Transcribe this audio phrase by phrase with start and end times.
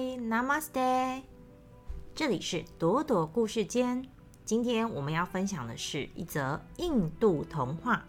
[0.00, 1.22] Namaste，
[2.14, 4.02] 这里是朵朵故事间。
[4.46, 8.04] 今天我们要分享的是一则印度童话。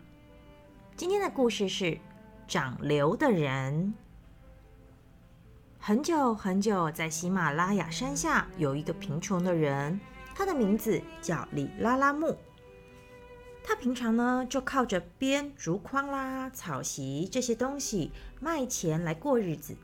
[0.96, 1.98] 今天的故事是
[2.48, 3.94] 长瘤的人。
[5.80, 10.00] 很久很久，在喜马拉雅山下有一个贫穷的人，
[10.34, 12.38] 他的名字叫里拉拉木。
[13.64, 19.76] 他平常呢就靠着编竹筐啦、草席这些东西卖钱来过日子。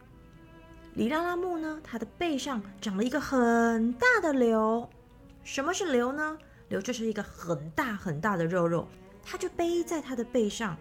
[0.98, 4.90] 里拉拉木呢，它的背上长了一个很大的瘤。
[5.44, 6.36] 什么是瘤呢？
[6.70, 8.88] 瘤就是一个很大很大的肉肉，
[9.24, 10.76] 它就背在它的背上。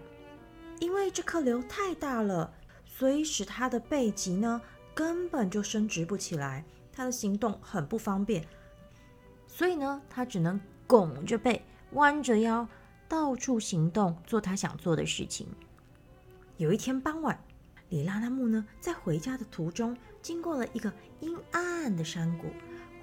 [0.81, 2.51] 因为这颗瘤太大了，
[2.87, 4.59] 所以使它的背脊呢。
[4.95, 8.43] 根本就伸直不起来，它的行动很不方便，
[9.47, 12.67] 所以呢，它只能拱着背，弯着腰，
[13.07, 15.47] 到处行动，做它想做的事情。
[16.57, 17.39] 有一天傍晚，
[17.89, 22.49] 里拉拉木呢，在回家的途中，经过了一个阴暗的山谷，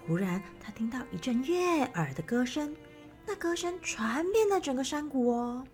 [0.05, 2.75] 忽然他听到一阵悦耳的歌声，
[3.25, 5.65] 那歌声传遍了整个山谷哦。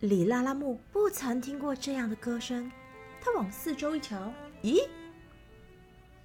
[0.00, 2.70] 里拉拉木不曾听过这样的歌声，
[3.20, 4.86] 他往四周一瞧，咦？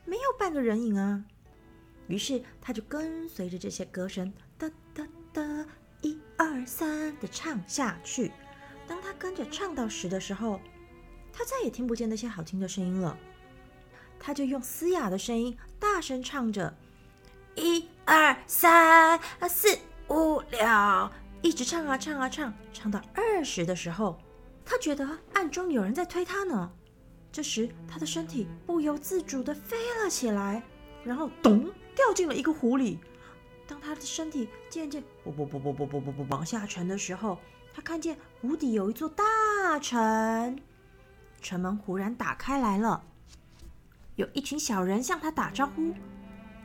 [0.04, 1.24] 没有半个人影啊！
[2.08, 5.66] 于是他就跟随着这些歌声，哒哒哒，
[6.02, 8.32] 一二三的唱下去。
[8.86, 10.60] 当他跟着唱到十的时候，
[11.38, 13.18] 他再也听不见那些好听的声音了。
[14.18, 16.74] 他就用嘶哑的声音大声唱着：
[17.56, 19.20] 一二三
[19.50, 19.78] 四
[20.08, 20.60] 五六，
[21.42, 24.18] 一直唱啊唱啊唱，唱到二十的时候，
[24.64, 26.72] 他觉得暗中有人在推他呢。
[27.32, 30.64] 这时，他的身体不由自主地飞了起来，
[31.04, 32.98] 然后咚掉进了一个湖里。
[33.68, 37.38] 当他的身体渐渐不不不不不不不不往下沉的时候，
[37.74, 40.58] 他看见湖底有一座大城，
[41.46, 43.04] 城门忽然打开来了，
[44.16, 45.94] 有一群小人向他打招呼。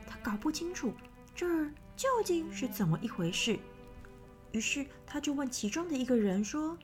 [0.06, 0.90] 他搞不清楚
[1.34, 3.58] 这儿究竟是怎么一回事，
[4.52, 6.78] 于是他就问其中的一个人说：“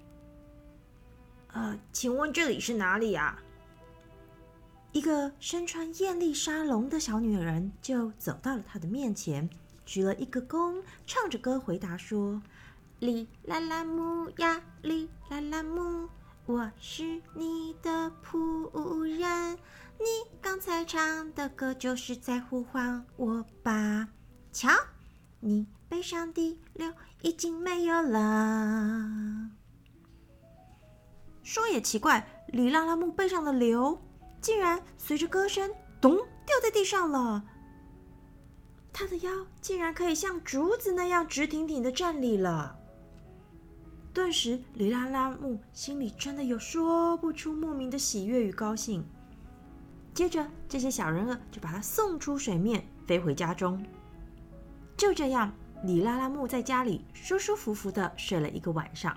[1.55, 3.39] 呃，请问这里是哪里呀？”
[4.93, 9.49] 一个身穿艳丽纱笼的小女人就走到了他的面前，
[9.87, 12.43] 鞠了一个躬，唱着歌回答说
[13.01, 16.11] ：“哩啦啦木呀，哩啦啦木，
[16.47, 19.59] 我是你的仆人。
[19.99, 20.05] 你
[20.41, 24.09] 刚才唱的歌就是在呼唤我吧？
[24.53, 24.69] 瞧，
[25.41, 26.93] 你背上的瘤
[27.23, 29.51] 已经没有了。
[31.43, 34.01] 说也奇怪，李拉拉木背上的瘤。”
[34.41, 35.69] 竟然随着歌声
[36.01, 37.43] 咚掉在地上了。
[38.93, 39.31] 他的腰
[39.61, 42.79] 竟然可以像竹子那样直挺挺的站立了。
[44.17, 49.07] 顿时，里拉拉木心里真的有说不出莫名的喜悦与高兴。
[50.15, 53.85] 接着，这些小人儿就把他送出水面，飞回家中。
[54.97, 55.53] 就这样，
[55.85, 59.15] 里拉拉木在家里舒舒服服的睡了一个晚上。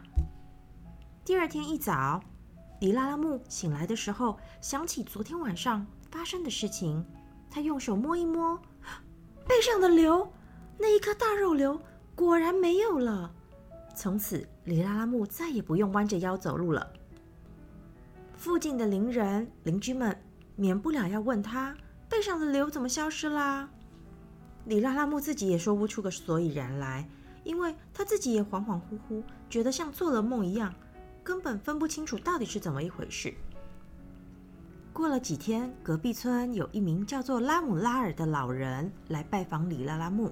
[1.24, 2.22] 第二天一早。
[2.82, 7.06] 里拉拉木醒来的时候，想起昨天晚上发生的事情，
[7.50, 8.60] 他用手摸一摸
[9.48, 10.30] 背上的瘤，
[10.78, 11.80] 那一颗大肉瘤
[12.16, 13.34] 果然没有了。
[13.96, 16.88] 从此，里拉拉木再也不用弯着腰走路了。
[18.38, 20.16] 附近的邻人、邻居们
[20.56, 21.76] 免不了要问他
[22.08, 23.68] 背上的瘤怎么消失啦。
[24.66, 27.10] 里拉拉木自己也说不出个所以然来，
[27.44, 30.74] 因为他自己也恍恍惚惚，觉得像做了梦一样。
[31.24, 33.34] 根本分不清楚到底是怎么一回事。
[34.94, 40.32] 过了几天，隔壁村有一名叫做拉姆拉尔的老人来拜访里拉拉木，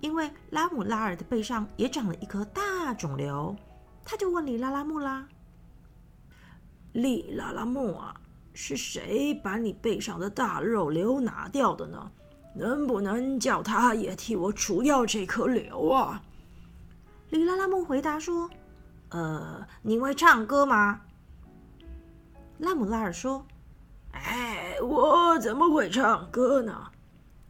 [0.00, 3.56] 因为拉姆拉尔的背上也长了一颗大肿瘤，
[4.04, 5.26] 他就问里拉拉木啦
[6.92, 8.14] ：“里拉拉木啊，
[8.52, 12.10] 是谁把你背上的大肉瘤拿掉的呢？
[12.54, 16.22] 能不能叫他也替我除掉这颗瘤啊？”
[17.30, 18.48] 里拉拉木回答说。
[19.10, 21.00] 呃，你会唱歌吗？
[22.58, 23.46] 拉姆拉尔说
[24.12, 26.90] ：“哎，我怎么会唱歌呢？”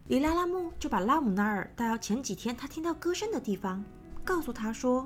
[0.08, 3.85] 里拉拉木就把拉姆拉尔带到前几天他听到歌声的地方，
[4.25, 5.05] 告诉他说：“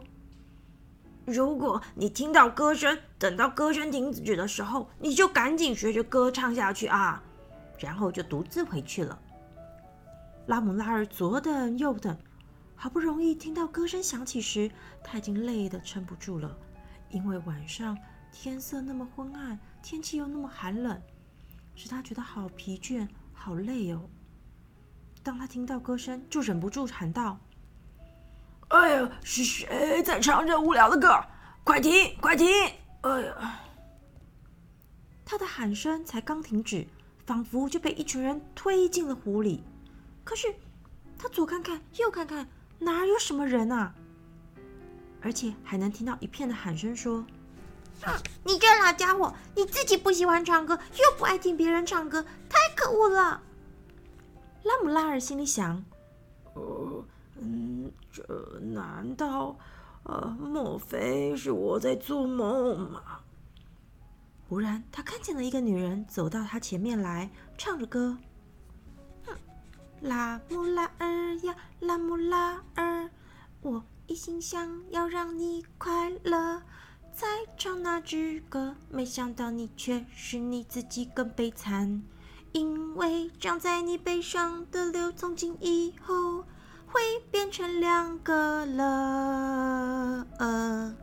[1.25, 7.23] 如果你听到歌声，等到歌声停止的时候，你就赶紧学着歌唱下去啊！”
[7.81, 9.19] 然后就独自回去了。
[10.47, 12.17] 拉姆拉尔左等右等。
[12.77, 14.71] 好不容易听到歌声响起时，
[15.05, 16.55] 他已经累得撑不住了，
[17.11, 17.97] 因为晚上
[18.33, 20.99] 天色那么昏暗，天气又那么寒冷，
[21.75, 24.01] 使他觉得好疲倦、好累哦。
[25.23, 27.39] 当他听到歌声，就忍不住喊道
[28.69, 31.23] ：“哎呀，是谁在唱这无聊的歌？
[31.63, 32.49] 快停，快停！”
[33.03, 33.61] 哎呀，
[35.25, 36.87] 他的喊声才刚停止，
[37.27, 39.63] 仿佛就被一群人推进了湖里。
[40.25, 40.55] 可是
[41.19, 43.95] 他左看看右看看，哪有什么人啊？
[45.21, 47.23] 而且还能听到一片的喊声说
[48.43, 53.43] ：“你这老家伙，你自己不喜欢唱歌，又不爱听别人唱歌，太可恶了！”
[54.63, 55.83] 拉姆拉尔心里想
[56.55, 57.05] ：“呃，
[57.41, 58.23] 嗯，这
[58.61, 59.57] 难道，
[60.05, 63.03] 呃，莫非是我在做梦吗？”
[64.49, 68.19] 忽然，他看见了一个女人走到他前面来，唱着歌
[69.25, 69.35] ：“哼
[70.01, 73.09] 拉姆拉尔呀，拉姆拉尔，
[73.63, 76.63] 我一心想要让你快乐，
[77.13, 82.03] 在唱那支歌，没想到你却是你自己更悲惨。”
[82.53, 86.45] 因为长在你背上的瘤，从今以后
[86.87, 87.01] 会
[87.31, 90.27] 变成两个了。
[90.39, 90.97] 哼！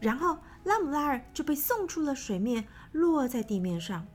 [0.00, 4.06] 然后拉姆拉尔就被送出了水面，落在地面上。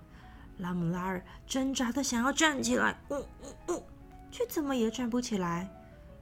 [0.57, 3.83] 拉姆拉尔挣扎的想要站起来，嗯嗯嗯，
[4.31, 5.69] 却怎么也站不起来，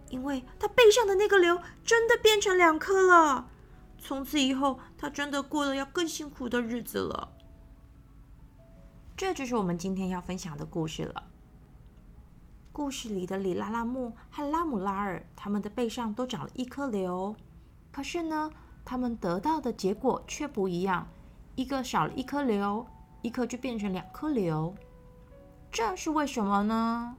[0.10, 3.50] 因为他背上的那个瘤真的变成两颗了。
[3.98, 7.30] 从此以后，他真的过了要更辛苦的日子了。
[9.18, 11.24] 这就是我们今天要分享的故事了。
[12.72, 17.36] 故事里的里拉拉木和拉姆拉尔，他们的背上都长了一颗瘤，
[17.92, 18.52] 可是呢，
[18.86, 21.08] 他们得到的结果却不一样，
[21.56, 22.86] 一个少了一颗瘤，
[23.24, 24.76] 一颗就变成两颗瘤，
[25.72, 27.18] 这是为什么呢？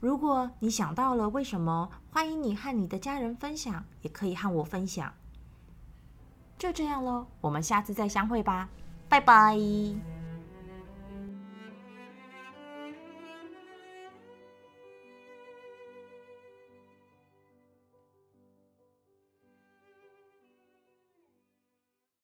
[0.00, 5.14] 如果你想到了为什么，欢迎你和你的家人分享，也可以和我分享。
[6.58, 8.68] 就这样喽，我们下次再相会吧。
[9.10, 10.09] 拜拜。